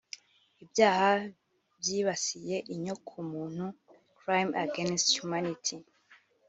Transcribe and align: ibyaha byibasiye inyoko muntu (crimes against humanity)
ibyaha 0.63 1.09
byibasiye 1.79 2.57
inyoko 2.73 3.13
muntu 3.31 3.65
(crimes 4.17 4.57
against 4.65 5.07
humanity) 5.19 5.75